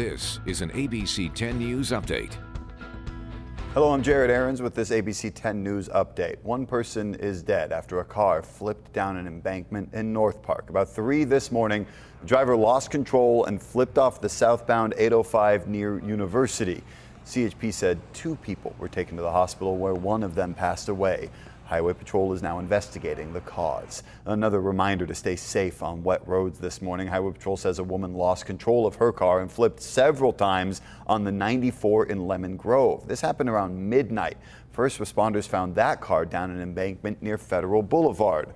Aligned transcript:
This 0.00 0.40
is 0.46 0.62
an 0.62 0.70
ABC 0.70 1.34
10 1.34 1.58
News 1.58 1.90
Update. 1.90 2.38
Hello, 3.74 3.92
I'm 3.92 4.02
Jared 4.02 4.30
Aarons 4.30 4.62
with 4.62 4.74
this 4.74 4.88
ABC 4.88 5.30
10 5.34 5.62
News 5.62 5.90
Update. 5.90 6.42
One 6.42 6.64
person 6.64 7.14
is 7.16 7.42
dead 7.42 7.70
after 7.70 8.00
a 8.00 8.04
car 8.06 8.40
flipped 8.40 8.94
down 8.94 9.18
an 9.18 9.26
embankment 9.26 9.92
in 9.92 10.10
North 10.10 10.40
Park. 10.40 10.70
About 10.70 10.88
3 10.88 11.24
this 11.24 11.52
morning, 11.52 11.86
the 12.22 12.26
driver 12.26 12.56
lost 12.56 12.90
control 12.90 13.44
and 13.44 13.60
flipped 13.60 13.98
off 13.98 14.22
the 14.22 14.28
southbound 14.30 14.94
805 14.96 15.68
near 15.68 15.98
University. 15.98 16.82
CHP 17.26 17.70
said 17.70 18.00
two 18.14 18.36
people 18.36 18.74
were 18.78 18.88
taken 18.88 19.18
to 19.18 19.22
the 19.22 19.30
hospital 19.30 19.76
where 19.76 19.92
one 19.92 20.22
of 20.22 20.34
them 20.34 20.54
passed 20.54 20.88
away. 20.88 21.28
Highway 21.70 21.92
Patrol 21.92 22.32
is 22.32 22.42
now 22.42 22.58
investigating 22.58 23.32
the 23.32 23.42
cause. 23.42 24.02
Another 24.26 24.60
reminder 24.60 25.06
to 25.06 25.14
stay 25.14 25.36
safe 25.36 25.84
on 25.84 26.02
wet 26.02 26.26
roads 26.26 26.58
this 26.58 26.82
morning. 26.82 27.06
Highway 27.06 27.30
Patrol 27.30 27.56
says 27.56 27.78
a 27.78 27.84
woman 27.84 28.12
lost 28.12 28.44
control 28.44 28.88
of 28.88 28.96
her 28.96 29.12
car 29.12 29.40
and 29.40 29.52
flipped 29.52 29.80
several 29.80 30.32
times 30.32 30.80
on 31.06 31.22
the 31.22 31.30
94 31.30 32.06
in 32.06 32.26
Lemon 32.26 32.56
Grove. 32.56 33.06
This 33.06 33.20
happened 33.20 33.48
around 33.48 33.88
midnight. 33.88 34.36
First 34.72 34.98
responders 34.98 35.46
found 35.46 35.76
that 35.76 36.00
car 36.00 36.26
down 36.26 36.50
an 36.50 36.60
embankment 36.60 37.22
near 37.22 37.38
Federal 37.38 37.84
Boulevard. 37.84 38.48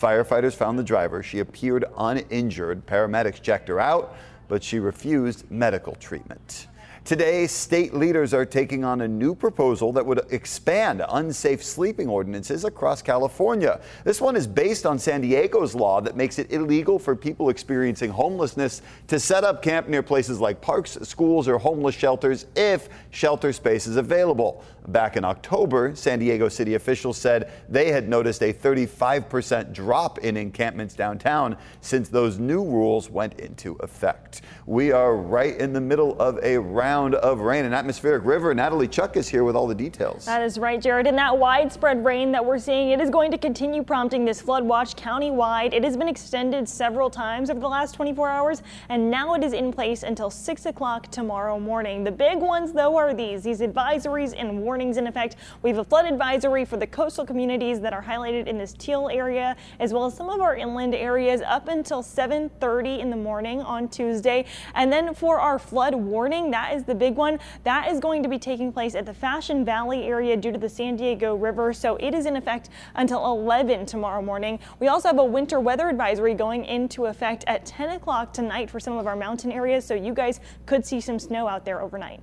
Firefighters 0.00 0.54
found 0.54 0.78
the 0.78 0.82
driver. 0.82 1.22
She 1.22 1.40
appeared 1.40 1.84
uninjured. 1.98 2.86
Paramedics 2.86 3.42
checked 3.42 3.68
her 3.68 3.80
out, 3.80 4.16
but 4.48 4.64
she 4.64 4.78
refused 4.78 5.50
medical 5.50 5.94
treatment. 5.96 6.68
Today, 7.04 7.48
state 7.48 7.94
leaders 7.94 8.32
are 8.32 8.46
taking 8.46 8.84
on 8.84 9.00
a 9.00 9.08
new 9.08 9.34
proposal 9.34 9.92
that 9.94 10.06
would 10.06 10.20
expand 10.30 11.04
unsafe 11.08 11.60
sleeping 11.60 12.08
ordinances 12.08 12.64
across 12.64 13.02
California. 13.02 13.80
This 14.04 14.20
one 14.20 14.36
is 14.36 14.46
based 14.46 14.86
on 14.86 15.00
San 15.00 15.20
Diego's 15.20 15.74
law 15.74 16.00
that 16.00 16.16
makes 16.16 16.38
it 16.38 16.52
illegal 16.52 17.00
for 17.00 17.16
people 17.16 17.48
experiencing 17.48 18.12
homelessness 18.12 18.82
to 19.08 19.18
set 19.18 19.42
up 19.42 19.62
camp 19.62 19.88
near 19.88 20.04
places 20.04 20.38
like 20.38 20.60
parks, 20.60 20.96
schools, 21.02 21.48
or 21.48 21.58
homeless 21.58 21.96
shelters 21.96 22.46
if 22.54 22.88
shelter 23.10 23.52
space 23.52 23.88
is 23.88 23.96
available. 23.96 24.64
Back 24.86 25.16
in 25.16 25.24
October, 25.24 25.96
San 25.96 26.20
Diego 26.20 26.48
city 26.48 26.74
officials 26.74 27.16
said 27.16 27.50
they 27.68 27.90
had 27.90 28.08
noticed 28.08 28.42
a 28.42 28.52
35% 28.52 29.72
drop 29.72 30.18
in 30.20 30.36
encampments 30.36 30.94
downtown 30.94 31.56
since 31.80 32.08
those 32.08 32.38
new 32.38 32.64
rules 32.64 33.10
went 33.10 33.38
into 33.40 33.74
effect. 33.80 34.42
We 34.66 34.92
are 34.92 35.16
right 35.16 35.56
in 35.56 35.72
the 35.72 35.80
middle 35.80 36.20
of 36.20 36.38
a 36.42 36.58
round 36.58 36.91
of 36.92 37.40
rain. 37.40 37.64
An 37.64 37.72
atmospheric 37.72 38.22
river. 38.24 38.54
Natalie 38.54 38.86
Chuck 38.86 39.16
is 39.16 39.26
here 39.26 39.44
with 39.44 39.56
all 39.56 39.66
the 39.66 39.74
details. 39.74 40.26
That 40.26 40.42
is 40.42 40.58
right, 40.58 40.80
Jared. 40.80 41.06
And 41.06 41.16
that 41.16 41.38
widespread 41.38 42.04
rain 42.04 42.30
that 42.32 42.44
we're 42.44 42.58
seeing, 42.58 42.90
it 42.90 43.00
is 43.00 43.08
going 43.08 43.30
to 43.30 43.38
continue 43.38 43.82
prompting 43.82 44.26
this 44.26 44.42
flood 44.42 44.62
watch 44.62 44.94
countywide. 44.94 45.72
It 45.72 45.84
has 45.84 45.96
been 45.96 46.08
extended 46.08 46.68
several 46.68 47.08
times 47.08 47.48
over 47.48 47.60
the 47.60 47.68
last 47.68 47.94
24 47.94 48.28
hours, 48.28 48.62
and 48.90 49.10
now 49.10 49.32
it 49.34 49.42
is 49.42 49.54
in 49.54 49.72
place 49.72 50.02
until 50.02 50.28
6 50.28 50.66
o'clock 50.66 51.10
tomorrow 51.10 51.58
morning. 51.58 52.04
The 52.04 52.12
big 52.12 52.38
ones, 52.38 52.72
though, 52.72 52.94
are 52.96 53.14
these, 53.14 53.42
these 53.42 53.60
advisories 53.60 54.34
and 54.36 54.60
warnings 54.60 54.98
in 54.98 55.06
effect. 55.06 55.36
We 55.62 55.70
have 55.70 55.78
a 55.78 55.84
flood 55.84 56.04
advisory 56.04 56.66
for 56.66 56.76
the 56.76 56.86
coastal 56.86 57.24
communities 57.24 57.80
that 57.80 57.94
are 57.94 58.02
highlighted 58.02 58.48
in 58.48 58.58
this 58.58 58.74
teal 58.74 59.08
area, 59.10 59.56
as 59.80 59.94
well 59.94 60.04
as 60.04 60.14
some 60.14 60.28
of 60.28 60.42
our 60.42 60.56
inland 60.56 60.94
areas 60.94 61.40
up 61.40 61.68
until 61.68 62.02
7.30 62.02 62.98
in 62.98 63.08
the 63.08 63.16
morning 63.16 63.62
on 63.62 63.88
Tuesday. 63.88 64.44
And 64.74 64.92
then 64.92 65.14
for 65.14 65.40
our 65.40 65.58
flood 65.58 65.94
warning, 65.94 66.50
that 66.50 66.81
is 66.82 66.86
the 66.86 66.94
big 66.94 67.16
one. 67.16 67.38
That 67.64 67.90
is 67.90 68.00
going 68.00 68.22
to 68.22 68.28
be 68.28 68.38
taking 68.38 68.72
place 68.72 68.94
at 68.94 69.06
the 69.06 69.14
Fashion 69.14 69.64
Valley 69.64 70.04
area 70.04 70.36
due 70.36 70.52
to 70.52 70.58
the 70.58 70.68
San 70.68 70.96
Diego 70.96 71.34
River. 71.34 71.72
So 71.72 71.96
it 71.96 72.12
is 72.12 72.26
in 72.26 72.36
effect 72.36 72.70
until 72.96 73.24
11 73.24 73.86
tomorrow 73.86 74.20
morning. 74.20 74.58
We 74.80 74.88
also 74.88 75.08
have 75.08 75.18
a 75.18 75.24
winter 75.24 75.60
weather 75.60 75.88
advisory 75.88 76.34
going 76.34 76.64
into 76.64 77.06
effect 77.06 77.44
at 77.46 77.64
10 77.64 77.90
o'clock 77.90 78.32
tonight 78.32 78.68
for 78.68 78.80
some 78.80 78.98
of 78.98 79.06
our 79.06 79.16
mountain 79.16 79.52
areas. 79.52 79.84
So 79.84 79.94
you 79.94 80.12
guys 80.12 80.40
could 80.66 80.84
see 80.84 81.00
some 81.00 81.18
snow 81.18 81.46
out 81.46 81.64
there 81.64 81.80
overnight. 81.80 82.20